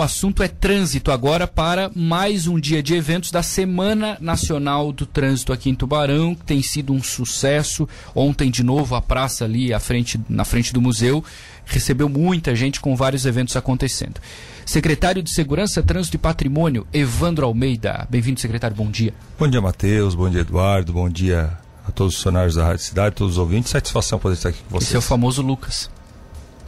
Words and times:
o 0.00 0.02
assunto 0.02 0.42
é 0.42 0.48
trânsito 0.48 1.12
agora 1.12 1.46
para 1.46 1.90
mais 1.94 2.46
um 2.46 2.58
dia 2.58 2.82
de 2.82 2.94
eventos 2.94 3.30
da 3.30 3.42
Semana 3.42 4.16
Nacional 4.18 4.92
do 4.92 5.04
Trânsito 5.04 5.52
aqui 5.52 5.68
em 5.68 5.74
Tubarão, 5.74 6.34
que 6.34 6.42
tem 6.42 6.62
sido 6.62 6.94
um 6.94 7.02
sucesso. 7.02 7.86
Ontem, 8.14 8.50
de 8.50 8.62
novo, 8.62 8.94
a 8.94 9.02
praça 9.02 9.44
ali 9.44 9.74
à 9.74 9.78
frente, 9.78 10.18
na 10.26 10.42
frente 10.42 10.72
do 10.72 10.80
museu 10.80 11.22
recebeu 11.66 12.08
muita 12.08 12.56
gente 12.56 12.80
com 12.80 12.96
vários 12.96 13.26
eventos 13.26 13.56
acontecendo. 13.56 14.18
Secretário 14.64 15.22
de 15.22 15.34
Segurança, 15.34 15.82
Trânsito 15.82 16.16
e 16.16 16.18
Patrimônio, 16.18 16.86
Evandro 16.94 17.44
Almeida. 17.44 18.08
Bem-vindo, 18.08 18.40
secretário, 18.40 18.74
bom 18.74 18.90
dia. 18.90 19.12
Bom 19.38 19.48
dia, 19.48 19.60
Matheus, 19.60 20.14
bom 20.14 20.30
dia, 20.30 20.40
Eduardo, 20.40 20.94
bom 20.94 21.10
dia 21.10 21.58
a 21.86 21.92
todos 21.92 22.14
os 22.14 22.20
funcionários 22.20 22.54
da 22.54 22.64
Rádio 22.64 22.84
Cidade, 22.86 23.16
todos 23.16 23.34
os 23.34 23.38
ouvintes. 23.38 23.70
Satisfação 23.70 24.18
poder 24.18 24.36
estar 24.36 24.48
aqui 24.48 24.62
com 24.62 24.70
vocês. 24.70 24.88
Esse 24.88 24.96
é 24.96 24.98
o 24.98 25.02
famoso 25.02 25.42
Lucas. 25.42 25.90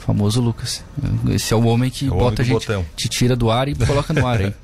Famoso 0.05 0.41
Lucas. 0.41 0.85
Esse 1.31 1.55
é 1.55 1.57
o 1.57 1.65
homem 1.65 1.91
que 1.91 2.07
é 2.07 2.09
o 2.09 2.11
bota 2.13 2.27
homem 2.27 2.41
a 2.41 2.45
gente, 2.45 2.67
botão. 2.67 2.87
te 2.97 3.09
tira 3.09 3.37
do 3.37 3.51
ar 3.51 3.69
e 3.69 3.75
coloca 3.75 4.13
no 4.13 4.27
ar 4.27 4.41
aí. 4.41 4.55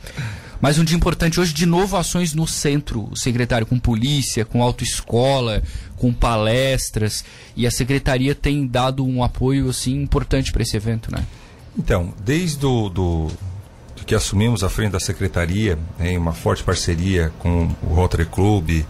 Mas 0.60 0.76
um 0.76 0.82
dia 0.82 0.96
importante 0.96 1.38
hoje, 1.38 1.54
de 1.54 1.64
novo, 1.64 1.96
ações 1.96 2.34
no 2.34 2.44
centro, 2.44 3.08
secretário, 3.14 3.64
com 3.64 3.78
polícia, 3.78 4.44
com 4.44 4.60
autoescola, 4.60 5.62
com 5.96 6.12
palestras. 6.12 7.24
E 7.56 7.64
a 7.64 7.70
secretaria 7.70 8.34
tem 8.34 8.66
dado 8.66 9.06
um 9.06 9.22
apoio 9.22 9.68
assim 9.68 10.02
importante 10.02 10.50
para 10.50 10.62
esse 10.62 10.76
evento, 10.76 11.12
né? 11.12 11.24
Então, 11.78 12.12
desde 12.24 12.58
do, 12.58 12.88
do, 12.88 13.28
que 14.08 14.14
assumimos 14.14 14.64
a 14.64 14.70
frente 14.70 14.92
da 14.92 15.00
secretaria, 15.00 15.78
em 16.00 16.18
uma 16.18 16.32
forte 16.32 16.64
parceria 16.64 17.30
com 17.38 17.70
o 17.82 17.94
Rotary 17.94 18.24
Club, 18.24 18.84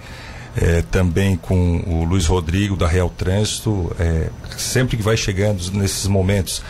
é, 0.61 0.83
também 0.83 1.37
com 1.37 1.83
o 1.87 2.05
Luiz 2.05 2.27
Rodrigo 2.27 2.77
da 2.77 2.87
Real 2.87 3.11
Trânsito, 3.11 3.95
é, 3.99 4.29
sempre 4.57 4.97
que 4.97 5.03
vai 5.03 5.17
chegando 5.17 5.71
nesses 5.73 6.07
momentos 6.07 6.63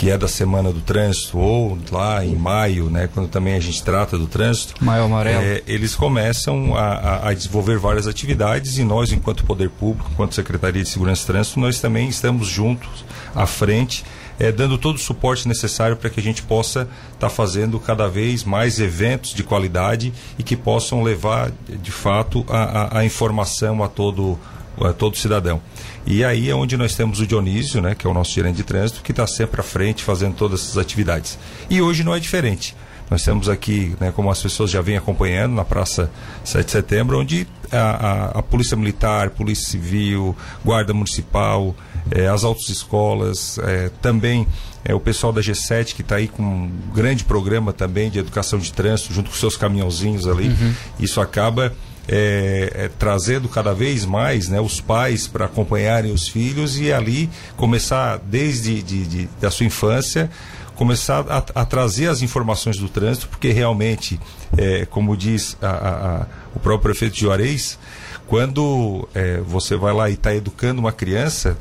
que 0.00 0.08
é 0.08 0.16
da 0.16 0.26
Semana 0.26 0.72
do 0.72 0.80
Trânsito, 0.80 1.36
ou 1.36 1.78
lá 1.92 2.24
em 2.24 2.34
maio, 2.34 2.88
né, 2.88 3.06
quando 3.12 3.28
também 3.28 3.52
a 3.52 3.60
gente 3.60 3.84
trata 3.84 4.16
do 4.16 4.26
trânsito, 4.26 4.82
maio 4.82 5.04
amarelo. 5.04 5.42
É, 5.42 5.62
eles 5.66 5.94
começam 5.94 6.74
a, 6.74 6.94
a, 6.94 7.28
a, 7.28 7.34
desenvolver 7.34 7.76
várias 7.76 8.06
atividades 8.06 8.78
e 8.78 8.82
nós, 8.82 9.12
enquanto 9.12 9.44
Poder 9.44 9.68
Público, 9.68 10.08
enquanto 10.10 10.34
Secretaria 10.34 10.82
de 10.82 10.88
Segurança 10.88 11.22
e 11.22 11.26
Trânsito, 11.26 11.60
nós 11.60 11.80
também 11.80 12.08
estamos 12.08 12.48
juntos 12.48 13.04
à 13.34 13.44
frente 13.44 14.02
é, 14.38 14.50
dando 14.50 14.78
todo 14.78 14.96
o 14.96 14.98
suporte 14.98 15.46
necessário 15.46 15.94
para 15.98 16.08
que 16.08 16.18
a 16.18 16.22
gente 16.22 16.42
possa 16.42 16.88
estar 17.12 17.28
tá 17.28 17.28
fazendo 17.28 17.78
cada 17.78 18.08
vez 18.08 18.42
mais 18.42 18.80
eventos 18.80 19.34
de 19.34 19.42
qualidade 19.42 20.14
e 20.38 20.42
que 20.42 20.56
possam 20.56 21.02
levar, 21.02 21.52
de 21.68 21.92
fato, 21.92 22.42
a, 22.48 22.62
a, 22.62 22.98
a 23.00 23.04
informação 23.04 23.84
a 23.84 23.88
todo, 23.88 24.38
a 24.80 24.92
todo 24.92 25.16
cidadão. 25.16 25.60
E 26.06 26.24
aí 26.24 26.48
é 26.48 26.54
onde 26.54 26.76
nós 26.76 26.94
temos 26.94 27.20
o 27.20 27.26
Dionísio, 27.26 27.80
né, 27.80 27.94
que 27.94 28.06
é 28.06 28.10
o 28.10 28.14
nosso 28.14 28.32
gerente 28.32 28.56
de 28.56 28.64
trânsito, 28.64 29.02
que 29.02 29.12
está 29.12 29.26
sempre 29.26 29.60
à 29.60 29.64
frente 29.64 30.02
fazendo 30.02 30.34
todas 30.34 30.60
essas 30.60 30.78
atividades. 30.78 31.38
E 31.68 31.80
hoje 31.80 32.02
não 32.02 32.14
é 32.14 32.20
diferente. 32.20 32.74
Nós 33.10 33.24
temos 33.24 33.48
aqui, 33.48 33.96
né, 33.98 34.12
como 34.14 34.30
as 34.30 34.40
pessoas 34.40 34.70
já 34.70 34.80
vêm 34.80 34.96
acompanhando, 34.96 35.54
na 35.54 35.64
Praça 35.64 36.08
7 36.44 36.64
de 36.64 36.70
Setembro, 36.70 37.18
onde 37.18 37.46
a, 37.72 37.78
a, 37.78 38.24
a 38.38 38.42
Polícia 38.42 38.76
Militar, 38.76 39.30
Polícia 39.30 39.68
Civil, 39.68 40.36
Guarda 40.64 40.94
Municipal, 40.94 41.74
é, 42.10 42.28
as 42.28 42.44
autoescolas, 42.44 43.58
é, 43.58 43.90
também 44.00 44.46
é, 44.84 44.94
o 44.94 45.00
pessoal 45.00 45.32
da 45.32 45.40
G7 45.40 45.94
que 45.94 46.02
está 46.02 46.16
aí 46.16 46.28
com 46.28 46.42
um 46.42 46.70
grande 46.94 47.24
programa 47.24 47.72
também 47.72 48.10
de 48.10 48.18
educação 48.18 48.58
de 48.58 48.72
trânsito 48.72 49.12
junto 49.12 49.30
com 49.30 49.36
seus 49.36 49.56
caminhãozinhos 49.56 50.26
ali. 50.26 50.48
Uhum. 50.48 50.74
Isso 50.98 51.20
acaba 51.20 51.72
é, 52.12 52.72
é, 52.74 52.88
trazendo 52.98 53.48
cada 53.48 53.72
vez 53.72 54.04
mais 54.04 54.48
né, 54.48 54.60
os 54.60 54.80
pais 54.80 55.28
para 55.28 55.44
acompanharem 55.44 56.12
os 56.12 56.26
filhos 56.26 56.76
e 56.76 56.92
ali 56.92 57.30
começar 57.56 58.18
desde 58.18 58.82
de, 58.82 59.06
de, 59.06 59.28
da 59.40 59.50
sua 59.50 59.64
infância 59.64 60.28
começar 60.74 61.24
a, 61.28 61.38
a, 61.60 61.64
trazer 61.64 62.08
as 62.08 62.20
informações 62.20 62.78
do 62.78 62.88
trânsito 62.88 63.28
porque 63.28 63.52
realmente 63.52 64.18
é, 64.58 64.86
como 64.86 65.16
diz 65.16 65.56
a, 65.62 65.68
a, 65.68 66.26
o 66.52 66.58
próprio 66.58 66.90
prefeito 66.90 67.14
de 67.14 67.20
Juarez 67.20 67.78
quando 68.26 69.08
é, 69.14 69.40
você 69.46 69.76
vai 69.76 69.92
lá 69.92 70.10
e 70.10 70.14
está 70.14 70.34
educando 70.34 70.80
uma 70.80 70.90
criança 70.92 71.56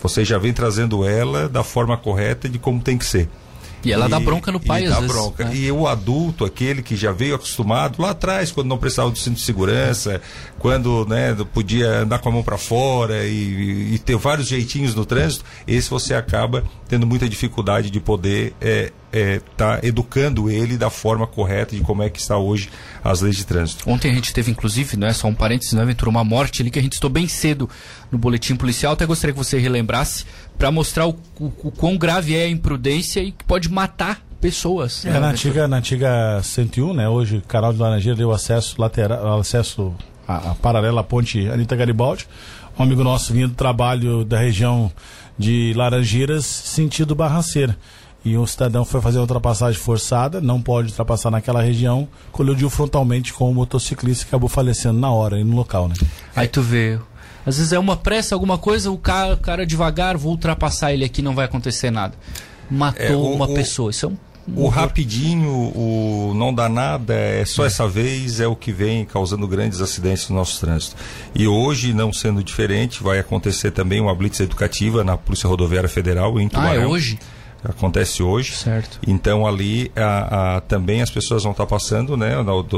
você 0.00 0.24
já 0.24 0.38
vem 0.38 0.52
trazendo 0.52 1.04
ela 1.04 1.48
da 1.48 1.64
forma 1.64 1.96
correta 1.96 2.48
de 2.48 2.58
como 2.58 2.80
tem 2.80 2.96
que 2.96 3.04
ser. 3.04 3.28
E 3.84 3.92
ela 3.92 4.06
e, 4.06 4.08
dá 4.08 4.18
bronca 4.18 4.50
no 4.50 4.60
pai, 4.60 4.82
e 4.82 4.86
às 4.86 4.94
dá 4.94 5.00
vezes. 5.00 5.14
Bronca. 5.14 5.44
Né? 5.44 5.56
E 5.56 5.72
o 5.72 5.86
adulto, 5.86 6.44
aquele 6.44 6.82
que 6.82 6.96
já 6.96 7.12
veio 7.12 7.34
acostumado 7.34 8.00
lá 8.02 8.10
atrás, 8.10 8.50
quando 8.50 8.68
não 8.68 8.78
precisava 8.78 9.10
do 9.10 9.18
cinto 9.18 9.36
de 9.36 9.42
segurança, 9.42 10.20
quando 10.58 11.06
né, 11.06 11.36
podia 11.52 12.00
andar 12.00 12.18
com 12.18 12.28
a 12.28 12.32
mão 12.32 12.42
para 12.42 12.58
fora 12.58 13.24
e, 13.24 13.94
e, 13.94 13.98
ter 13.98 14.16
vários 14.16 14.48
jeitinhos 14.48 14.94
no 14.94 15.04
trânsito, 15.04 15.44
esse 15.66 15.88
você 15.88 16.14
acaba 16.14 16.64
tendo 16.88 17.06
muita 17.06 17.28
dificuldade 17.28 17.90
de 17.90 18.00
poder 18.00 18.54
é, 18.60 18.92
é, 19.12 19.40
tá 19.56 19.80
educando 19.82 20.50
ele 20.50 20.76
da 20.76 20.90
forma 20.90 21.26
correta 21.26 21.74
de 21.74 21.82
como 21.82 22.02
é 22.02 22.10
que 22.10 22.20
está 22.20 22.36
hoje 22.36 22.68
as 23.02 23.20
leis 23.20 23.36
de 23.36 23.46
trânsito. 23.46 23.88
Ontem 23.88 24.10
a 24.10 24.14
gente 24.14 24.32
teve, 24.32 24.50
inclusive, 24.50 24.96
não 24.96 25.06
é 25.06 25.12
só 25.12 25.26
um 25.28 25.34
parênteses, 25.34 25.72
não 25.72 25.88
entrou 25.88 26.10
uma 26.10 26.24
morte 26.24 26.62
ali 26.62 26.70
que 26.70 26.78
a 26.78 26.82
gente 26.82 26.94
estou 26.94 27.08
bem 27.08 27.26
cedo 27.26 27.68
no 28.10 28.18
boletim 28.18 28.54
policial. 28.54 28.92
Até 28.92 29.06
gostaria 29.06 29.32
que 29.32 29.38
você 29.38 29.58
relembrasse 29.58 30.26
para 30.58 30.70
mostrar 30.70 31.06
o, 31.06 31.16
o, 31.38 31.46
o, 31.46 31.70
quão 31.70 31.96
grave 31.96 32.36
é 32.36 32.44
a 32.44 32.48
imprudência 32.48 33.20
e 33.20 33.32
que 33.32 33.44
pode 33.44 33.70
matar 33.70 34.20
pessoas. 34.40 35.04
É, 35.04 35.10
né? 35.10 35.20
na, 35.20 35.30
antiga, 35.30 35.66
na 35.66 35.78
antiga 35.78 36.40
101, 36.42 36.94
né? 36.94 37.08
Hoje, 37.08 37.42
canal 37.48 37.72
de 37.72 37.78
Laranjeira 37.78 38.16
deu 38.16 38.30
acesso 38.30 38.74
lateral, 38.78 39.40
acesso 39.40 39.94
a, 40.26 40.50
a 40.50 40.54
paralela 40.54 41.00
à 41.00 41.04
ponte 41.04 41.48
Anitta 41.48 41.74
Garibaldi. 41.74 42.26
Um 42.78 42.82
amigo 42.82 43.02
nosso 43.02 43.32
vinha 43.32 43.48
do 43.48 43.54
trabalho 43.54 44.24
da 44.24 44.38
região 44.38 44.92
de 45.36 45.72
Laranjeiras, 45.74 46.44
sentido 46.44 47.14
Barranceira 47.14 47.76
e 48.24 48.36
um 48.36 48.46
cidadão 48.46 48.84
foi 48.84 49.00
fazer 49.00 49.18
a 49.18 49.22
ultrapassagem 49.22 49.80
forçada, 49.80 50.40
não 50.40 50.60
pode 50.60 50.88
ultrapassar 50.88 51.30
naquela 51.30 51.62
região, 51.62 52.08
colidiu 52.32 52.68
frontalmente 52.68 53.32
com 53.32 53.50
o 53.50 53.54
motociclista 53.54 54.24
e 54.24 54.28
acabou 54.28 54.48
falecendo 54.48 54.98
na 54.98 55.10
hora, 55.10 55.42
no 55.42 55.56
local, 55.56 55.88
né? 55.88 55.94
Aí 56.34 56.48
tu 56.48 56.60
vê, 56.60 56.98
às 57.46 57.56
vezes 57.56 57.72
é 57.72 57.78
uma 57.78 57.96
pressa, 57.96 58.34
alguma 58.34 58.58
coisa, 58.58 58.90
o 58.90 58.98
cara, 58.98 59.34
o 59.34 59.38
cara 59.38 59.64
devagar, 59.64 60.16
vou 60.16 60.32
ultrapassar 60.32 60.92
ele 60.92 61.04
aqui, 61.04 61.22
não 61.22 61.34
vai 61.34 61.44
acontecer 61.44 61.90
nada. 61.90 62.14
Matou 62.70 63.06
é, 63.06 63.12
o, 63.12 63.32
uma 63.32 63.46
o, 63.46 63.54
pessoa, 63.54 63.90
isso 63.90 64.06
é 64.06 64.08
um 64.08 64.16
o 64.56 64.68
rapidinho, 64.68 65.50
o 65.50 66.32
não 66.34 66.54
dá 66.54 66.68
nada, 66.68 67.14
é 67.14 67.44
só 67.44 67.66
essa 67.66 67.86
vez, 67.86 68.40
é 68.40 68.46
o 68.46 68.56
que 68.56 68.72
vem 68.72 69.04
causando 69.04 69.46
grandes 69.46 69.80
acidentes 69.80 70.28
no 70.28 70.36
nosso 70.36 70.58
trânsito. 70.60 70.96
E 71.34 71.46
hoje, 71.46 71.92
não 71.92 72.12
sendo 72.12 72.42
diferente, 72.42 73.02
vai 73.02 73.18
acontecer 73.18 73.70
também 73.70 74.00
uma 74.00 74.14
blitz 74.14 74.40
educativa 74.40 75.04
na 75.04 75.16
Polícia 75.16 75.48
Rodoviária 75.48 75.88
Federal 75.88 76.40
em 76.40 76.48
Tubarão. 76.48 76.70
Ah, 76.70 76.74
é 76.76 76.86
hoje? 76.86 77.18
Acontece 77.64 78.22
hoje. 78.22 78.54
Certo. 78.54 78.98
Então 79.06 79.46
ali 79.46 79.90
a, 79.96 80.56
a, 80.56 80.60
também 80.60 81.02
as 81.02 81.10
pessoas 81.10 81.42
vão 81.42 81.52
estar 81.52 81.66
passando, 81.66 82.16
né, 82.16 82.32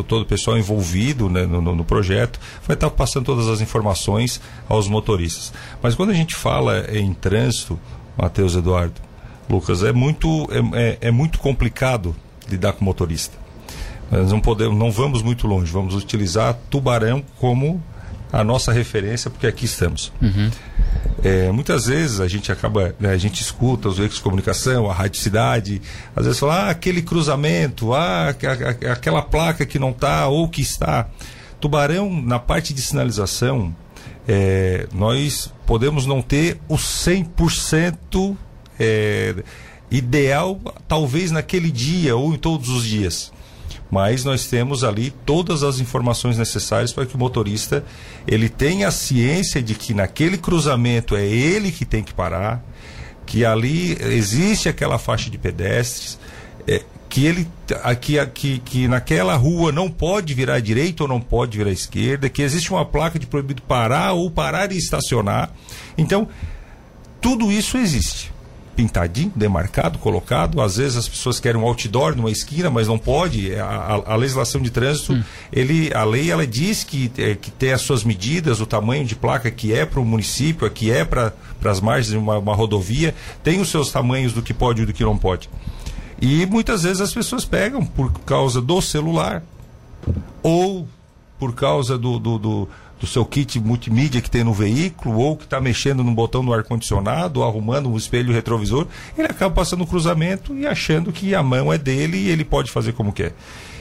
todo 0.06 0.22
o 0.22 0.26
pessoal 0.26 0.58
envolvido 0.58 1.28
né, 1.28 1.44
no, 1.46 1.60
no, 1.60 1.84
projeto 1.84 2.40
vai 2.66 2.74
estar 2.74 2.90
passando 2.90 3.26
todas 3.26 3.48
as 3.48 3.60
informações 3.60 4.40
aos 4.68 4.88
motoristas. 4.88 5.52
Mas 5.82 5.94
quando 5.94 6.10
a 6.10 6.14
gente 6.14 6.34
fala 6.34 6.86
em 6.92 7.12
trânsito, 7.12 7.78
Matheus 8.16 8.54
Eduardo, 8.54 9.00
Lucas, 9.48 9.82
é 9.82 9.92
muito 9.92 10.48
é, 10.50 10.80
é, 10.80 10.98
é 11.08 11.10
muito 11.10 11.38
complicado 11.38 12.14
lidar 12.48 12.72
com 12.72 12.84
motorista. 12.84 13.38
Nós 14.10 14.32
não 14.32 14.40
podemos, 14.40 14.76
não 14.76 14.90
vamos 14.90 15.22
muito 15.22 15.46
longe. 15.46 15.70
Vamos 15.70 15.94
utilizar 15.94 16.56
Tubarão 16.68 17.22
como 17.38 17.82
a 18.32 18.42
nossa 18.42 18.72
referência, 18.72 19.30
porque 19.30 19.46
aqui 19.46 19.64
estamos. 19.64 20.12
Uhum. 20.20 20.50
É, 21.22 21.52
muitas 21.52 21.86
vezes 21.86 22.18
a 22.18 22.26
gente 22.26 22.50
acaba, 22.50 22.94
né, 22.98 23.10
a 23.10 23.18
gente 23.18 23.42
escuta 23.42 23.88
os 23.88 23.98
veículos 23.98 24.16
de 24.16 24.22
comunicação, 24.22 24.90
a 24.90 24.94
rádio 24.94 25.20
cidade, 25.20 25.82
às 26.16 26.24
vezes 26.24 26.40
fala, 26.40 26.54
ah, 26.54 26.70
aquele 26.70 27.02
cruzamento, 27.02 27.92
ah, 27.92 28.34
aquela 28.90 29.20
placa 29.20 29.66
que 29.66 29.78
não 29.78 29.90
está 29.90 30.28
ou 30.28 30.48
que 30.48 30.62
está. 30.62 31.08
Tubarão, 31.60 32.10
na 32.22 32.38
parte 32.38 32.72
de 32.72 32.80
sinalização, 32.80 33.74
é, 34.26 34.86
nós 34.94 35.52
podemos 35.66 36.06
não 36.06 36.22
ter 36.22 36.58
o 36.68 36.76
100% 36.76 38.34
é, 38.78 39.34
ideal, 39.90 40.58
talvez 40.88 41.30
naquele 41.30 41.70
dia 41.70 42.16
ou 42.16 42.32
em 42.32 42.38
todos 42.38 42.70
os 42.70 42.82
dias 42.84 43.30
mas 43.90 44.24
nós 44.24 44.46
temos 44.46 44.84
ali 44.84 45.10
todas 45.10 45.62
as 45.62 45.80
informações 45.80 46.38
necessárias 46.38 46.92
para 46.92 47.04
que 47.04 47.14
o 47.14 47.18
motorista 47.18 47.84
ele 48.26 48.48
tenha 48.48 48.88
a 48.88 48.92
ciência 48.92 49.60
de 49.60 49.74
que 49.74 49.92
naquele 49.92 50.38
cruzamento 50.38 51.16
é 51.16 51.26
ele 51.26 51.72
que 51.72 51.84
tem 51.84 52.02
que 52.02 52.14
parar, 52.14 52.62
que 53.26 53.44
ali 53.44 53.96
existe 54.00 54.68
aquela 54.68 54.98
faixa 54.98 55.28
de 55.28 55.38
pedestres, 55.38 56.18
é, 56.66 56.82
que 57.08 57.26
ele 57.26 57.48
que, 58.00 58.26
que, 58.26 58.58
que 58.60 58.88
naquela 58.88 59.34
rua 59.34 59.72
não 59.72 59.90
pode 59.90 60.32
virar 60.32 60.54
à 60.54 60.60
direita 60.60 61.02
ou 61.02 61.08
não 61.08 61.20
pode 61.20 61.58
virar 61.58 61.70
à 61.70 61.72
esquerda, 61.72 62.28
que 62.28 62.42
existe 62.42 62.70
uma 62.70 62.84
placa 62.84 63.18
de 63.18 63.26
proibido 63.26 63.62
parar 63.62 64.12
ou 64.12 64.30
parar 64.30 64.70
e 64.70 64.78
estacionar. 64.78 65.50
Então, 65.98 66.28
tudo 67.20 67.50
isso 67.50 67.76
existe 67.76 68.32
pintadinho, 68.80 69.30
demarcado, 69.36 69.98
colocado. 69.98 70.58
Às 70.62 70.78
vezes 70.78 70.96
as 70.96 71.08
pessoas 71.08 71.38
querem 71.38 71.60
um 71.60 71.64
outdoor 71.66 72.16
numa 72.16 72.30
esquina, 72.30 72.70
mas 72.70 72.88
não 72.88 72.98
pode. 72.98 73.54
A, 73.54 73.66
a, 73.66 74.12
a 74.14 74.16
legislação 74.16 74.62
de 74.62 74.70
trânsito, 74.70 75.12
hum. 75.12 75.22
ele, 75.52 75.92
a 75.92 76.02
lei 76.02 76.30
ela 76.30 76.46
diz 76.46 76.82
que, 76.82 77.12
é, 77.18 77.34
que 77.34 77.50
tem 77.50 77.72
as 77.72 77.82
suas 77.82 78.02
medidas, 78.02 78.58
o 78.58 78.66
tamanho 78.66 79.04
de 79.04 79.14
placa 79.14 79.50
que 79.50 79.74
é 79.74 79.84
para 79.84 80.00
o 80.00 80.04
município, 80.04 80.68
que 80.70 80.90
é 80.90 81.04
para 81.04 81.34
as 81.62 81.78
margens 81.78 82.12
de 82.12 82.16
uma, 82.16 82.38
uma 82.38 82.54
rodovia, 82.54 83.14
tem 83.44 83.60
os 83.60 83.68
seus 83.68 83.92
tamanhos 83.92 84.32
do 84.32 84.40
que 84.40 84.54
pode 84.54 84.82
e 84.82 84.86
do 84.86 84.94
que 84.94 85.04
não 85.04 85.18
pode. 85.18 85.50
E 86.18 86.46
muitas 86.46 86.82
vezes 86.82 87.02
as 87.02 87.12
pessoas 87.12 87.44
pegam 87.44 87.84
por 87.84 88.10
causa 88.20 88.62
do 88.62 88.80
celular 88.80 89.42
ou 90.42 90.88
por 91.38 91.54
causa 91.54 91.98
do, 91.98 92.18
do, 92.18 92.38
do, 92.38 92.68
do 93.00 93.06
seu 93.06 93.24
kit 93.24 93.58
multimídia 93.58 94.20
que 94.20 94.30
tem 94.30 94.44
no 94.44 94.52
veículo 94.52 95.18
ou 95.18 95.36
que 95.36 95.44
está 95.44 95.58
mexendo 95.58 96.04
no 96.04 96.12
botão 96.12 96.44
do 96.44 96.52
ar-condicionado, 96.52 97.42
arrumando 97.42 97.90
um 97.90 97.96
espelho 97.96 98.32
retrovisor, 98.32 98.86
ele 99.16 99.26
acaba 99.26 99.54
passando 99.54 99.82
o 99.82 99.86
cruzamento 99.86 100.54
e 100.54 100.66
achando 100.66 101.10
que 101.10 101.34
a 101.34 101.42
mão 101.42 101.72
é 101.72 101.78
dele 101.78 102.18
e 102.18 102.28
ele 102.28 102.44
pode 102.44 102.70
fazer 102.70 102.92
como 102.92 103.12
quer. 103.12 103.32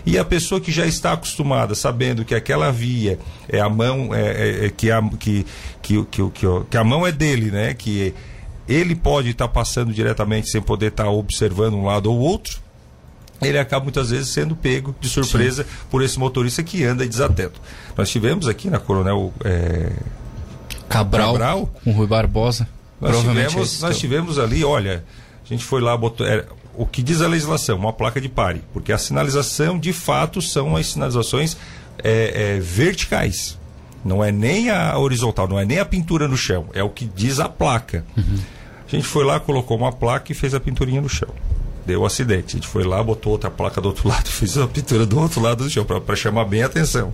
E 0.06 0.18
a 0.18 0.24
pessoa 0.24 0.62
que 0.62 0.72
já 0.72 0.86
está 0.86 1.12
acostumada, 1.12 1.76
sabendo 1.76 2.24
que 2.24 2.34
aquela 2.34 2.72
via 2.72 3.20
é 3.50 3.60
a 3.60 3.68
mão, 3.68 4.14
é, 4.14 4.22
é, 4.22 4.66
é 4.66 4.70
que, 4.70 4.90
a, 4.90 5.02
que, 5.20 5.46
que, 5.82 6.06
que, 6.06 6.22
que 6.70 6.78
a 6.78 6.84
mão 6.84 7.06
é 7.06 7.12
dele, 7.12 7.52
né? 7.52 7.74
Que 7.74 8.14
ele 8.68 8.96
pode 8.96 9.32
estar 9.32 9.48
tá 9.48 9.54
passando 9.54 9.94
diretamente 9.94 10.50
sem 10.50 10.62
poder 10.62 10.88
estar 10.88 11.04
tá 11.04 11.10
observando 11.10 11.74
um 11.74 11.86
lado 11.86 12.10
ou 12.12 12.18
outro, 12.18 12.62
ele 13.42 13.58
acaba 13.58 13.84
muitas 13.84 14.10
vezes 14.10 14.30
sendo 14.30 14.56
pego 14.56 14.96
de 15.00 15.08
surpresa 15.08 15.64
Sim. 15.64 15.70
por 15.90 16.04
esse 16.04 16.20
motorista 16.20 16.62
que 16.64 16.84
anda 16.84 17.08
desatento. 17.08 17.62
Nós 17.96 18.10
tivemos 18.10 18.48
aqui 18.48 18.70
na 18.70 18.80
Coronel 18.80 19.34
é... 19.44 19.92
Cabral, 20.88 21.34
Cabral, 21.34 21.70
com 21.84 21.92
Rui 21.92 22.08
Barbosa. 22.08 22.68
Nós 23.00 23.22
tivemos, 23.22 23.82
nós 23.82 23.98
tivemos 23.98 24.40
ali, 24.40 24.64
olha, 24.64 25.06
a 25.44 25.48
gente 25.48 25.64
foi 25.64 25.80
lá, 25.80 25.96
botou, 25.96 26.26
era, 26.26 26.48
o 26.76 26.86
que 26.86 27.02
diz 27.02 27.22
a 27.22 27.28
legislação, 27.28 27.78
uma 27.78 27.94
placa 27.94 28.20
de 28.20 28.28
pare, 28.28 28.64
porque 28.74 28.92
a 28.92 28.98
sinalização 28.98 29.80
de 29.80 29.94
fato 29.94 30.42
são 30.42 30.76
as 30.76 30.88
sinalizações 30.88 31.56
é, 32.04 32.56
é, 32.56 32.60
verticais. 32.60 33.58
Não 34.04 34.24
é 34.24 34.32
nem 34.32 34.70
a 34.70 34.98
horizontal, 34.98 35.48
não 35.48 35.60
é 35.60 35.66
nem 35.66 35.80
a 35.80 35.86
pintura 35.86 36.28
no 36.28 36.38
chão, 36.38 36.68
é 36.74 36.84
o 36.84 36.90
que 36.90 37.06
diz 37.06 37.40
a 37.40 37.48
placa. 37.48 38.04
Uhum. 38.18 38.40
A 38.88 38.92
gente 38.92 39.06
foi 39.06 39.24
lá, 39.24 39.40
colocou 39.40 39.78
uma 39.78 39.92
placa 39.92 40.32
e 40.32 40.36
fez 40.36 40.54
a 40.54 40.60
pinturinha 40.60 41.00
no 41.00 41.10
chão 41.10 41.30
deu 41.90 42.02
o 42.02 42.04
um 42.04 42.06
acidente. 42.06 42.56
A 42.56 42.60
gente 42.60 42.68
foi 42.68 42.84
lá, 42.84 43.04
botou 43.04 43.32
outra 43.32 43.50
placa 43.50 43.82
do 43.82 43.88
outro 43.88 44.08
lado, 44.10 44.30
fez 44.30 44.58
a 44.58 44.68
pintura 44.68 45.06
do 45.06 45.20
outro 45.20 45.42
lado 45.42 45.64
do 45.64 45.70
chão, 45.70 45.84
para 45.84 46.16
chamar 46.16 46.46
bem 46.46 46.62
a 46.62 46.68
atenção. 46.68 47.12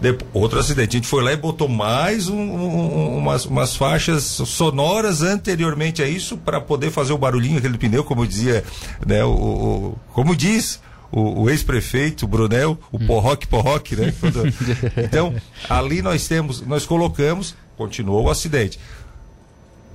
Depois, 0.00 0.28
outro 0.34 0.58
acidente. 0.58 0.96
A 0.96 0.98
gente 0.98 1.08
foi 1.08 1.22
lá 1.22 1.32
e 1.32 1.36
botou 1.36 1.68
mais 1.68 2.28
um, 2.28 2.36
um, 2.36 3.18
umas, 3.18 3.46
umas 3.46 3.76
faixas 3.76 4.24
sonoras 4.24 5.22
anteriormente 5.22 6.02
a 6.02 6.08
isso 6.08 6.36
para 6.36 6.60
poder 6.60 6.90
fazer 6.90 7.12
o 7.12 7.18
barulhinho 7.18 7.58
aquele 7.58 7.78
pneu, 7.78 8.02
como 8.02 8.26
dizia, 8.26 8.64
né, 9.06 9.24
o, 9.24 9.30
o 9.30 9.98
como 10.12 10.34
diz 10.34 10.80
o, 11.10 11.42
o 11.42 11.50
ex-prefeito 11.50 12.26
Brunel, 12.26 12.76
o 12.90 12.96
hum. 12.96 13.06
porroque 13.06 13.46
porroque, 13.46 13.94
né? 13.94 14.12
então, 15.04 15.32
ali 15.70 16.02
nós 16.02 16.26
temos, 16.26 16.60
nós 16.62 16.84
colocamos, 16.84 17.54
continuou 17.76 18.24
o 18.24 18.30
acidente 18.30 18.80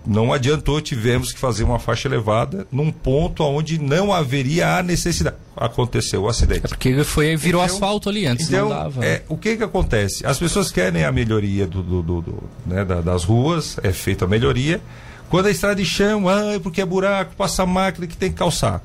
não 0.08 0.32
adiantou, 0.32 0.80
tivemos 0.80 1.34
que 1.34 1.40
fazer 1.40 1.66
uma 1.66 1.80
faixa 1.80 2.08
elevada 2.08 2.66
num 2.72 2.92
ponto 2.92 3.44
onde 3.44 3.78
não 3.78 4.14
haveria 4.14 4.78
a 4.78 4.84
necessidade. 4.84 5.36
Aconteceu 5.56 6.24
o 6.24 6.30
acidente. 6.30 6.66
É 6.66 6.68
porque 6.70 7.04
foi, 7.04 7.36
virou 7.36 7.62
então, 7.62 7.76
asfalto 7.76 8.08
ali 8.08 8.26
antes, 8.26 8.48
então, 8.48 8.70
não 8.70 8.76
dava. 8.76 9.06
É, 9.06 9.24
o 9.28 9.36
que 9.36 9.58
que 9.58 9.64
acontece? 9.64 10.26
As 10.26 10.40
pessoas 10.40 10.72
querem 10.72 11.04
a 11.04 11.12
melhoria 11.12 11.68
do, 11.68 11.84
do, 11.84 12.02
do, 12.02 12.22
do 12.22 12.44
né, 12.66 12.86
da, 12.86 13.02
das 13.02 13.26
ruas, 13.26 13.78
é 13.84 13.92
feita 13.92 14.24
a 14.24 14.28
melhoria. 14.28 14.82
Quando 15.30 15.48
a 15.48 15.52
estrada 15.52 15.76
de 15.76 15.86
chão, 15.86 16.30
ah, 16.30 16.54
é 16.54 16.60
porque 16.60 16.80
é 16.80 16.86
buraco, 16.86 17.36
passa 17.36 17.66
máquina 17.66 18.08
que 18.08 18.16
tem 18.16 18.32
que 18.32 18.38
calçar. 18.38 18.82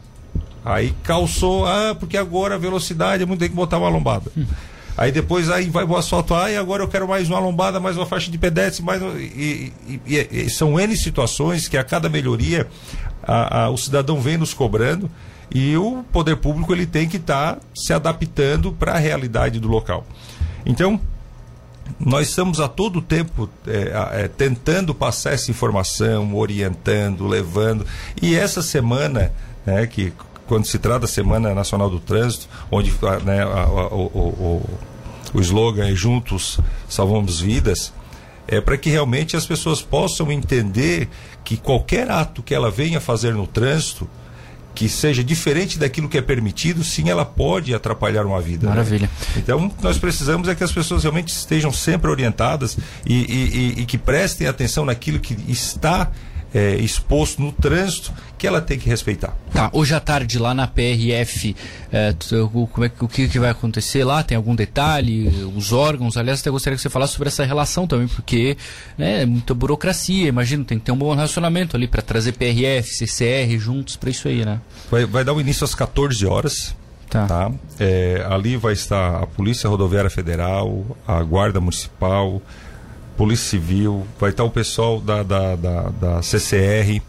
Aí 0.65 0.93
calçou, 1.05 1.67
ah, 1.67 1.95
porque 1.99 2.17
agora 2.17 2.57
a 2.57 2.59
velocidade 2.59 3.23
é 3.23 3.27
muito, 3.27 3.41
tem 3.41 3.49
que 3.49 3.55
botar 3.55 3.79
uma 3.79 3.89
lombada. 3.89 4.31
Aí 4.97 5.11
depois 5.11 5.51
aí 5.51 5.71
vai 5.71 5.85
o 5.85 5.97
asfalto, 5.97 6.35
ah, 6.35 6.51
e 6.51 6.57
agora 6.57 6.83
eu 6.83 6.89
quero 6.89 7.09
mais 7.09 7.29
uma 7.29 7.39
lombada, 7.39 7.81
mais 7.81 7.97
uma 7.97 8.05
faixa 8.05 8.31
de 8.31 8.37
pedestre, 8.37 8.85
mais 8.85 9.01
e, 9.01 9.73
e, 9.87 10.01
e, 10.07 10.29
e 10.31 10.51
são 10.51 10.79
N 10.79 10.95
situações 10.97 11.67
que 11.67 11.79
a 11.79 11.85
cada 11.85 12.09
melhoria 12.09 12.67
a, 13.23 13.65
a, 13.65 13.71
o 13.71 13.77
cidadão 13.77 14.21
vem 14.21 14.37
nos 14.37 14.53
cobrando 14.53 15.11
e 15.55 15.77
o 15.77 16.05
poder 16.13 16.37
público 16.37 16.73
ele 16.73 16.87
tem 16.87 17.09
que 17.09 17.17
estar 17.17 17.57
tá 17.57 17.61
se 17.75 17.93
adaptando 17.93 18.73
para 18.73 18.93
a 18.93 18.99
realidade 18.99 19.59
do 19.59 19.69
local. 19.69 20.07
Então, 20.65 21.01
nós 21.99 22.29
estamos 22.29 22.61
a 22.61 22.69
todo 22.69 23.01
tempo 23.03 23.49
é, 23.67 24.23
é, 24.25 24.29
tentando 24.29 24.95
passar 24.95 25.33
essa 25.33 25.51
informação, 25.51 26.35
orientando, 26.35 27.27
levando. 27.27 27.87
E 28.21 28.35
essa 28.35 28.63
semana, 28.63 29.33
né, 29.67 29.87
que 29.87 30.13
quando 30.47 30.67
se 30.67 30.79
trata 30.79 31.01
da 31.01 31.07
Semana 31.07 31.55
Nacional 31.55 31.89
do 31.89 32.01
Trânsito, 32.01 32.49
onde 32.71 32.93
né, 33.25 33.43
a, 33.43 33.63
a, 33.63 33.87
o, 33.89 34.07
o, 34.07 34.81
o 35.35 35.41
slogan 35.41 35.87
é 35.87 35.95
Juntos 35.95 36.59
Salvamos 36.89 37.41
Vidas, 37.41 37.93
é 38.47 38.61
para 38.61 38.77
que 38.77 38.91
realmente 38.91 39.37
as 39.37 39.47
pessoas 39.47 39.81
possam 39.81 40.31
entender 40.31 41.09
que 41.45 41.57
qualquer 41.57 42.11
ato 42.11 42.43
que 42.43 42.55
ela 42.55 42.71
venha 42.71 43.01
fazer 43.01 43.35
no 43.35 43.47
trânsito, 43.47 44.09
que 44.75 44.89
seja 44.89 45.23
diferente 45.23 45.79
daquilo 45.79 46.09
que 46.09 46.17
é 46.17 46.23
permitido, 46.23 46.83
sim, 46.83 47.11
ela 47.11 47.25
pode 47.25 47.75
atrapalhar 47.75 48.25
uma 48.25 48.41
vida. 48.41 48.67
Né? 48.67 48.71
Maravilha. 48.71 49.07
Né? 49.07 49.35
Então, 49.37 49.71
nós 49.83 49.99
precisamos 49.99 50.49
é 50.49 50.55
que 50.55 50.65
as 50.65 50.73
pessoas 50.73 51.03
realmente 51.03 51.29
estejam 51.29 51.73
sempre 51.73 52.11
orientadas 52.11 52.77
e, 53.07 53.15
e, 53.15 53.59
e, 53.79 53.83
e 53.83 53.87
que 53.87 53.99
prestem 53.99 54.47
atenção 54.47 54.85
naquilo 54.85 55.21
que 55.21 55.37
está 55.49 56.11
é, 56.55 56.77
exposto 56.77 57.41
no 57.41 57.53
trânsito 57.53 58.13
que 58.37 58.47
ela 58.47 58.61
tem 58.61 58.79
que 58.79 58.89
respeitar. 58.89 59.37
Tá, 59.53 59.71
hoje 59.73 59.95
à 59.95 60.01
tarde 60.01 60.39
lá 60.39 60.53
na 60.53 60.67
PRF, 60.67 61.55
é, 61.93 62.15
como 62.73 62.85
é, 62.85 62.91
o 63.01 63.09
que, 63.09 63.29
que 63.29 63.39
vai 63.39 63.51
acontecer 63.51 64.05
lá? 64.05 64.23
Tem 64.23 64.37
algum 64.37 64.55
detalhe? 64.55 65.29
Os 65.57 65.73
órgãos? 65.73 66.17
Aliás, 66.17 66.41
até 66.41 66.51
gostaria 66.51 66.77
que 66.77 66.83
você 66.83 66.91
falasse 66.91 67.13
sobre 67.13 67.29
essa 67.29 67.45
relação 67.45 67.87
também, 67.87 68.09
porque 68.09 68.57
né, 68.99 69.23
é 69.23 69.27
muita 69.27 69.55
burocracia, 69.55 70.29
imagino, 70.29 70.65
tem 70.65 70.79
que 70.79 70.85
ter 70.85 70.93
um 70.93 70.97
bom 70.97 71.15
relacionamento 71.15 71.77
ali 71.77 71.87
para 71.87 72.03
trazer 72.03 72.33
PRF, 72.33 72.95
CCR 72.95 73.59
juntos 73.59 73.97
para 73.97 74.11
isso 74.11 74.29
aí, 74.29 74.45
né? 74.45 74.61
Vai, 74.91 75.07
vai 75.07 75.25
dar 75.25 75.33
o 75.33 75.41
início 75.41 75.65
às 75.65 75.75
14 75.75 76.27
horas. 76.27 76.75
Tá. 77.09 77.27
tá? 77.27 77.53
É, 77.79 78.27
ali 78.29 78.57
vai 78.57 78.73
estar 78.73 79.23
a 79.23 79.27
Polícia 79.27 79.69
Rodoviária 79.69 80.09
Federal, 80.09 80.97
a 81.07 81.23
Guarda 81.23 81.61
Municipal, 81.61 82.41
Polícia 83.23 83.51
Civil, 83.51 84.05
vai 84.19 84.31
estar 84.31 84.43
o 84.43 84.51
pessoal 84.51 85.01
da, 85.01 85.23
da, 85.23 85.55
da, 85.55 85.83
da 85.91 86.23
CCR, 86.23 87.01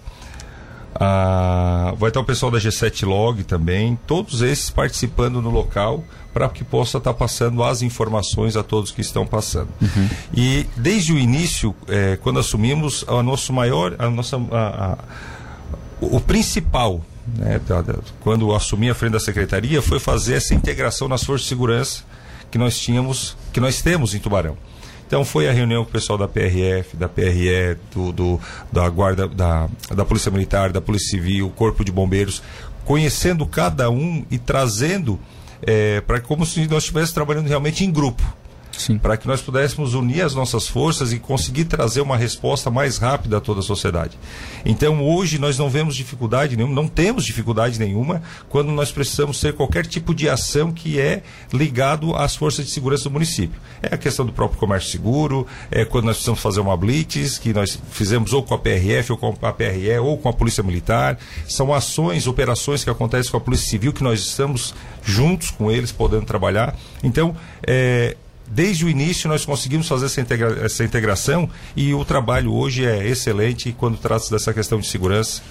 a, 0.93 1.91
vai 1.97 2.11
estar 2.11 2.19
o 2.19 2.23
pessoal 2.23 2.51
da 2.51 2.59
G7 2.59 3.03
Log 3.03 3.43
também, 3.43 3.97
todos 4.05 4.43
esses 4.43 4.69
participando 4.69 5.41
no 5.41 5.49
local 5.49 6.03
para 6.31 6.47
que 6.49 6.63
possa 6.63 6.99
estar 6.99 7.15
passando 7.15 7.63
as 7.63 7.81
informações 7.81 8.55
a 8.55 8.61
todos 8.61 8.91
que 8.91 9.01
estão 9.01 9.25
passando. 9.25 9.69
Uhum. 9.81 10.09
E 10.35 10.67
desde 10.77 11.13
o 11.13 11.17
início, 11.17 11.73
é, 11.87 12.15
quando 12.17 12.37
assumimos, 12.37 13.03
a 13.07 13.23
nosso 13.23 13.51
maior, 13.51 13.95
a 13.97 14.07
nossa, 14.07 14.37
a, 14.51 14.91
a, 14.91 14.97
o 15.99 16.19
principal, 16.19 17.01
né, 17.35 17.59
quando 18.19 18.53
assumi 18.53 18.87
a 18.87 18.93
frente 18.93 19.13
da 19.13 19.19
secretaria, 19.19 19.81
foi 19.81 19.99
fazer 19.99 20.35
essa 20.35 20.53
integração 20.53 21.07
nas 21.07 21.23
forças 21.23 21.45
de 21.45 21.49
segurança 21.49 22.03
que 22.51 22.59
nós 22.59 22.77
tínhamos, 22.77 23.35
que 23.51 23.59
nós 23.59 23.81
temos 23.81 24.13
em 24.13 24.19
Tubarão. 24.19 24.55
Então 25.05 25.23
foi 25.23 25.47
a 25.47 25.51
reunião 25.51 25.83
com 25.83 25.89
o 25.89 25.93
pessoal 25.93 26.17
da 26.17 26.27
PRF, 26.27 26.95
da 26.95 27.07
PRE, 27.07 27.77
do, 27.93 28.11
do, 28.11 28.39
da 28.71 28.87
Guarda, 28.89 29.27
da, 29.27 29.69
da 29.93 30.05
Polícia 30.05 30.31
Militar, 30.31 30.71
da 30.71 30.81
Polícia 30.81 31.09
Civil, 31.11 31.49
Corpo 31.55 31.83
de 31.83 31.91
Bombeiros, 31.91 32.41
conhecendo 32.85 33.45
cada 33.45 33.89
um 33.89 34.25
e 34.31 34.37
trazendo 34.37 35.19
é, 35.61 36.01
para 36.01 36.19
como 36.19 36.45
se 36.45 36.67
nós 36.67 36.83
estivéssemos 36.83 37.13
trabalhando 37.13 37.47
realmente 37.47 37.85
em 37.85 37.91
grupo 37.91 38.23
para 39.01 39.17
que 39.17 39.27
nós 39.27 39.41
pudéssemos 39.41 39.93
unir 39.93 40.21
as 40.21 40.33
nossas 40.33 40.67
forças 40.67 41.13
e 41.13 41.19
conseguir 41.19 41.65
trazer 41.65 42.01
uma 42.01 42.17
resposta 42.17 42.69
mais 42.69 42.97
rápida 42.97 43.37
a 43.37 43.41
toda 43.41 43.59
a 43.59 43.63
sociedade. 43.63 44.17
Então, 44.65 45.03
hoje 45.03 45.37
nós 45.37 45.57
não 45.57 45.69
vemos 45.69 45.95
dificuldade 45.95 46.55
nenhuma, 46.57 46.73
não 46.73 46.87
temos 46.87 47.25
dificuldade 47.25 47.79
nenhuma 47.79 48.21
quando 48.49 48.71
nós 48.71 48.91
precisamos 48.91 49.39
ter 49.39 49.53
qualquer 49.53 49.85
tipo 49.85 50.13
de 50.13 50.27
ação 50.27 50.71
que 50.71 50.99
é 50.99 51.23
ligado 51.51 52.15
às 52.15 52.35
forças 52.35 52.65
de 52.65 52.71
segurança 52.71 53.05
do 53.05 53.11
município. 53.11 53.59
É 53.81 53.93
a 53.95 53.97
questão 53.97 54.25
do 54.25 54.31
próprio 54.31 54.59
comércio 54.59 54.91
seguro, 54.91 55.45
é 55.69 55.85
quando 55.85 56.05
nós 56.05 56.15
precisamos 56.15 56.41
fazer 56.41 56.59
uma 56.59 56.75
blitz, 56.75 57.37
que 57.37 57.53
nós 57.53 57.79
fizemos 57.91 58.33
ou 58.33 58.43
com 58.43 58.53
a 58.53 58.57
PRF, 58.57 59.11
ou 59.11 59.17
com 59.17 59.35
a 59.41 59.53
PRE, 59.53 59.97
ou 59.99 60.17
com 60.17 60.29
a 60.29 60.33
Polícia 60.33 60.63
Militar. 60.63 61.17
São 61.47 61.73
ações, 61.73 62.27
operações 62.27 62.83
que 62.83 62.89
acontecem 62.89 63.31
com 63.31 63.37
a 63.37 63.41
Polícia 63.41 63.69
Civil 63.69 63.93
que 63.93 64.03
nós 64.03 64.19
estamos 64.19 64.73
juntos 65.03 65.51
com 65.51 65.69
eles, 65.71 65.91
podendo 65.91 66.25
trabalhar. 66.25 66.75
Então, 67.03 67.35
é, 67.65 68.15
desde 68.47 68.85
o 68.85 68.89
início 68.89 69.29
nós 69.29 69.45
conseguimos 69.45 69.87
fazer 69.87 70.05
essa, 70.05 70.21
integra 70.21 70.65
essa 70.65 70.83
integração 70.83 71.49
e 71.75 71.93
o 71.93 72.03
trabalho 72.03 72.53
hoje 72.53 72.85
é 72.85 73.07
excelente 73.07 73.75
quando 73.77 73.97
trata-se 73.97 74.31
dessa 74.31 74.53
questão 74.53 74.79
de 74.79 74.87
segurança 74.87 75.41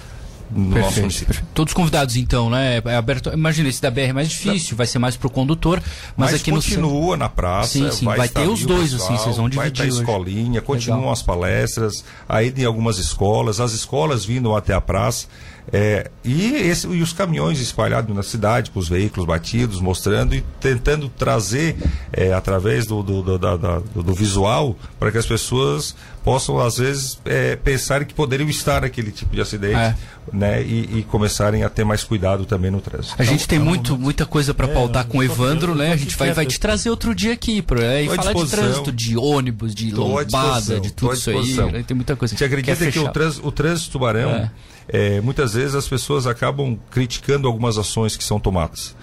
no 0.55 0.75
perfeito, 0.75 0.85
nosso 0.85 1.01
município. 1.01 1.27
Perfeito. 1.27 1.49
Todos 1.55 1.73
convidados 1.73 2.17
então, 2.17 2.51
né? 2.51 2.83
É 2.85 2.97
aberto. 2.97 3.31
Imagina, 3.33 3.69
esse 3.69 3.81
da 3.81 3.91
BR 3.91 4.01
é 4.01 4.13
mais 4.13 4.29
difícil, 4.29 4.77
vai 4.77 4.87
ser 4.87 4.99
mais 4.99 5.17
para 5.17 5.27
o 5.27 5.31
condutor, 5.31 5.83
mas, 6.17 6.33
mas 6.33 6.41
aqui 6.41 6.51
continua 6.51 7.13
no... 7.13 7.17
na 7.17 7.29
praça. 7.29 7.73
Sim, 7.73 7.91
sim, 7.91 8.05
vai, 8.05 8.19
vai 8.19 8.29
ter 8.29 8.47
os 8.49 8.65
dois, 8.65 8.93
pessoal, 8.93 9.15
assim, 9.15 9.23
vocês 9.23 9.37
vão 9.37 9.49
dividir. 9.49 9.79
Vai 9.79 9.89
ter 9.89 9.89
escolinha, 9.89 10.61
continuam 10.61 11.01
Legal. 11.01 11.13
as 11.13 11.23
palestras, 11.23 12.05
aí 12.29 12.53
em 12.57 12.65
algumas 12.65 12.99
escolas, 12.99 13.61
as 13.61 13.73
escolas 13.73 14.25
vindo 14.25 14.55
até 14.55 14.75
a 14.75 14.81
praça. 14.81 15.27
É, 15.73 16.11
e, 16.25 16.55
esse, 16.55 16.87
e 16.89 17.03
os 17.03 17.13
caminhões 17.13 17.61
espalhados 17.61 18.15
na 18.15 18.23
cidade, 18.23 18.71
com 18.71 18.81
os 18.81 18.89
veículos 18.89 19.27
batidos, 19.27 19.81
mostrando 19.81 20.35
e 20.35 20.43
tentando 20.61 21.09
trazer, 21.09 21.77
é, 22.13 22.33
através 22.33 22.87
do, 22.87 23.03
do, 23.03 23.23
do, 23.23 23.39
da, 23.39 23.57
da, 23.57 23.79
do 23.79 24.13
visual, 24.15 24.77
para 24.99 25.13
que 25.13 25.19
as 25.19 25.27
pessoas 25.27 25.95
possam, 26.25 26.59
às 26.59 26.77
vezes, 26.79 27.19
é, 27.25 27.57
pensarem 27.57 28.07
que 28.07 28.15
poderiam 28.15 28.49
estar 28.49 28.83
naquele 28.83 29.11
tipo 29.13 29.35
de 29.35 29.41
acidente 29.41 29.75
É. 29.77 29.95
né, 30.33 30.63
e, 30.63 30.99
e 30.99 31.03
começarem 31.09 31.63
a 31.65 31.69
ter 31.69 31.85
mais 31.85 32.03
cuidado 32.05 32.45
também 32.45 32.71
no 32.71 32.81
trânsito. 32.81 33.15
A 33.19 33.25
gente 33.25 33.47
tem 33.47 33.59
muito, 33.59 33.97
muita 33.99 34.27
coisa 34.27 34.53
para 34.53 34.67
É, 34.67 34.75
pautar 34.75 35.05
com 35.07 35.19
o 35.19 35.23
Evandro, 35.23 35.75
né? 35.75 35.93
A 35.93 35.97
gente 35.97 36.17
vai, 36.17 36.29
quieto. 36.29 36.37
vai 36.37 36.47
te 36.47 36.59
trazer 36.61 36.91
outro 36.91 37.15
dia 37.15 37.33
aqui 37.33 37.61
pra, 37.63 37.83
é, 37.83 38.03
e 38.05 38.09
falar 38.09 38.33
de 38.33 38.51
trânsito, 38.51 38.93
de 38.93 39.17
ônibus, 39.17 39.75
de 39.75 39.91
lombada, 39.93 40.81
de 40.81 40.93
tudo 40.93 41.15
isso 41.15 41.31
aí. 41.31 41.55
né? 41.73 41.85
Tem 41.87 41.95
muita 41.95 42.15
coisa. 42.17 42.37
Você 42.37 42.45
acredita 42.45 42.91
que 42.91 42.99
o 42.99 43.09
trânsito, 43.09 43.47
o 43.47 43.53
trânsito 43.53 43.91
tubarão, 43.93 44.49
É. 44.89 45.17
é, 45.17 45.21
muitas 45.21 45.55
vezes 45.55 45.75
as 45.75 45.89
pessoas 45.89 46.27
acabam 46.27 46.79
criticando 46.91 47.47
algumas 47.47 47.79
ações 47.79 48.17
que 48.17 48.25
são 48.25 48.41
tomadas. 48.41 48.95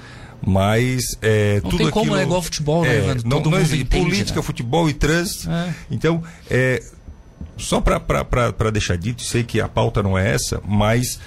Mas 0.46 1.18
é, 1.22 1.60
Não 1.62 1.70
tudo 1.70 1.78
tem 1.84 1.90
como, 1.90 2.06
aquilo, 2.06 2.16
né? 2.16 2.24
Igual 2.24 2.42
futebol, 2.42 2.84
né, 2.84 2.96
é, 2.96 2.98
Evandro? 3.00 3.28
Não, 3.28 3.38
Todo 3.38 3.50
não 3.52 3.60
existe 3.60 3.84
entende, 3.84 4.06
política, 4.06 4.40
né? 4.40 4.46
futebol 4.46 4.90
e 4.90 4.94
trânsito. 4.94 5.52
É. 5.52 5.76
Então, 5.92 6.24
é, 6.50 6.82
só 7.58 7.82
para 7.82 8.72
deixar 8.72 8.98
dito, 8.98 9.22
sei 9.24 9.44
que 9.44 9.60
a 9.60 9.68
pauta 9.68 10.02
não 10.02 10.18
é 10.18 10.34
essa, 10.34 10.62
mas 10.66 11.20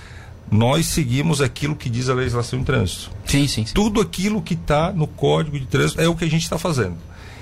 nós 0.51 0.87
seguimos 0.87 1.41
aquilo 1.41 1.77
que 1.77 1.89
diz 1.89 2.09
a 2.09 2.15
legislação 2.15 2.59
em 2.59 2.65
trânsito 2.65 3.11
Sim, 3.25 3.49
sim, 3.49 3.65
sim. 3.65 3.73
tudo 3.73 4.01
aquilo 4.01 4.43
que 4.43 4.53
está 4.53 4.93
no 4.93 5.07
código 5.07 5.59
de 5.59 5.67
trânsito 5.67 6.01
é 6.01 6.09
o 6.09 6.15
que 6.15 6.25
a 6.25 6.29
gente 6.29 6.43
está 6.43 6.59
fazendo. 6.59 6.97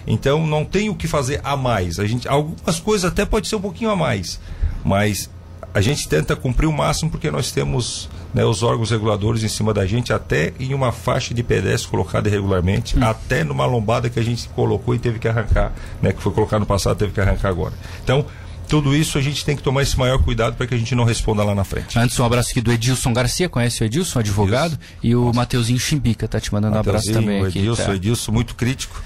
Então 0.06 0.46
não 0.46 0.64
tem 0.64 0.88
o 0.88 0.94
que 0.94 1.06
fazer 1.06 1.40
a 1.42 1.56
mais. 1.56 1.98
A 1.98 2.06
gente, 2.06 2.28
algumas 2.28 2.78
coisas 2.80 3.10
até 3.10 3.24
pode 3.24 3.48
ser 3.48 3.56
um 3.56 3.60
pouquinho 3.60 3.90
a 3.90 3.96
mais, 3.96 4.40
mas 4.84 5.28
a 5.72 5.80
gente 5.80 6.08
tenta 6.08 6.34
cumprir 6.34 6.66
o 6.66 6.72
máximo 6.72 7.10
porque 7.10 7.30
nós 7.30 7.52
temos 7.52 8.08
né, 8.34 8.44
os 8.44 8.62
órgãos 8.62 8.90
reguladores 8.90 9.42
em 9.42 9.48
cima 9.48 9.72
da 9.72 9.86
gente, 9.86 10.12
até 10.12 10.52
em 10.58 10.74
uma 10.74 10.92
faixa 10.92 11.32
de 11.32 11.42
pedestre 11.42 11.88
colocada 11.88 12.28
irregularmente, 12.28 12.96
até 13.02 13.44
numa 13.44 13.66
lombada 13.66 14.08
que 14.08 14.18
a 14.18 14.22
gente 14.22 14.48
colocou 14.50 14.94
e 14.94 14.98
teve 14.98 15.18
que 15.18 15.28
arrancar, 15.28 15.72
né, 16.02 16.12
que 16.12 16.22
foi 16.22 16.32
colocado 16.32 16.60
no 16.60 16.66
passado, 16.66 16.96
teve 16.96 17.12
que 17.12 17.20
arrancar 17.20 17.48
agora. 17.48 17.74
Então 18.02 18.24
tudo 18.70 18.94
isso 18.94 19.18
a 19.18 19.20
gente 19.20 19.44
tem 19.44 19.56
que 19.56 19.64
tomar 19.64 19.82
esse 19.82 19.98
maior 19.98 20.22
cuidado 20.22 20.54
para 20.54 20.64
que 20.64 20.72
a 20.72 20.78
gente 20.78 20.94
não 20.94 21.02
responda 21.02 21.42
lá 21.42 21.56
na 21.56 21.64
frente. 21.64 21.98
Antes, 21.98 22.16
um 22.20 22.24
abraço 22.24 22.50
aqui 22.50 22.60
do 22.60 22.70
Edilson 22.70 23.12
Garcia, 23.12 23.48
conhece 23.48 23.82
o 23.82 23.84
Edilson, 23.84 24.20
advogado, 24.20 24.78
e 25.02 25.12
o 25.12 25.32
Mateuzinho 25.34 25.78
Chimbica 25.78 26.28
tá 26.28 26.38
te 26.38 26.52
mandando 26.54 26.76
um 26.76 26.78
abraço 26.78 27.08
Mateuzinho, 27.08 27.26
também 27.26 27.42
o 27.42 27.46
aqui. 27.48 27.58
Edilson, 27.58 27.84
tá? 27.84 27.94
Edilson 27.96 28.30
muito 28.30 28.54
crítico. 28.54 29.02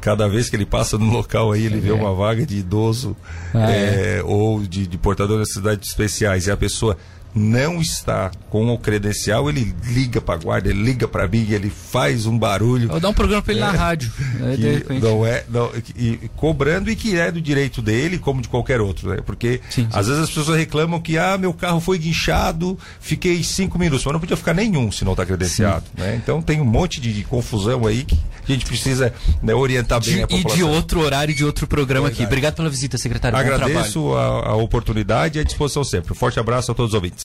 Cada 0.00 0.28
vez 0.28 0.48
que 0.48 0.56
ele 0.56 0.66
passa 0.66 0.96
no 0.96 1.06
local 1.10 1.52
aí, 1.52 1.66
ele 1.66 1.78
vê 1.80 1.90
uma 1.92 2.14
vaga 2.14 2.46
de 2.46 2.56
idoso 2.56 3.16
Ah, 3.54 3.70
é, 3.70 4.22
ou 4.24 4.60
de, 4.62 4.86
de 4.86 4.98
portador 4.98 5.36
de 5.36 5.40
necessidades 5.40 5.88
especiais. 5.88 6.46
E 6.46 6.50
a 6.50 6.56
pessoa 6.56 6.96
não 7.34 7.80
está 7.80 8.30
com 8.48 8.72
o 8.72 8.78
credencial, 8.78 9.48
ele 9.48 9.74
liga 9.84 10.20
para 10.20 10.34
a 10.34 10.38
guarda, 10.38 10.68
ele 10.70 10.82
liga 10.82 11.06
para 11.06 11.26
mim, 11.28 11.46
ele 11.50 11.70
faz 11.70 12.26
um 12.26 12.36
barulho. 12.38 12.90
Eu 12.90 13.00
dar 13.00 13.08
um 13.10 13.14
programa 13.14 13.42
pra 13.42 13.52
ele 13.52 13.60
na 13.60 13.70
rádio. 13.70 14.10
repente. 14.38 15.00
não 15.02 15.24
é, 15.24 15.44
não, 15.48 15.70
e, 15.96 16.18
cobrando 16.36 16.90
e 16.90 16.96
que 16.96 17.18
é 17.18 17.30
do 17.30 17.40
direito 17.40 17.80
dele, 17.80 18.18
como 18.18 18.40
de 18.42 18.48
qualquer 18.48 18.80
outro, 18.80 19.10
né? 19.10 19.18
Porque 19.24 19.60
Sim, 19.70 19.82
sim. 19.82 19.88
às 19.92 20.06
vezes 20.08 20.22
as 20.24 20.30
pessoas 20.30 20.56
reclamam 20.58 21.00
que 21.00 21.16
ah, 21.18 21.38
meu 21.38 21.52
carro 21.52 21.80
foi 21.80 21.98
guinchado, 21.98 22.78
fiquei 23.00 23.42
cinco 23.42 23.78
minutos, 23.78 24.04
mas 24.04 24.12
não 24.12 24.20
podia 24.20 24.36
ficar 24.36 24.54
nenhum 24.54 24.90
se 24.90 25.04
não 25.04 25.12
está 25.12 25.24
credenciado, 25.24 25.84
né? 25.96 26.18
Então 26.22 26.42
tem 26.42 26.60
um 26.60 26.64
monte 26.64 27.00
de, 27.00 27.12
de 27.12 27.22
confusão 27.24 27.86
aí 27.86 28.04
que 28.04 28.18
a 28.48 28.52
gente 28.52 28.66
precisa 28.66 29.12
né, 29.42 29.54
orientar 29.54 30.00
bem 30.04 30.14
De- 30.16 30.20
a 30.22 30.24
e 30.24 30.26
de 30.38 30.42
população. 30.42 30.70
outro 30.72 31.00
horário 31.00 31.34
de 31.34 31.44
outro 31.44 31.66
programa 31.66 32.08
aqui. 32.08 32.16
Verdade. 32.18 32.32
Obrigado 32.32 32.54
pela 32.56 32.70
visita, 32.70 32.98
secretário. 32.98 33.36
Agradeço 33.38 34.14
a, 34.14 34.48
a 34.50 34.54
oportunidade 34.56 35.38
e 35.38 35.40
a 35.40 35.44
disposição 35.44 35.84
sempre. 35.84 36.12
Um 36.12 36.16
forte 36.16 36.40
abraço 36.40 36.72
a 36.72 36.74
todos 36.74 36.90
os 36.90 36.94
ouvintes. 36.94 37.18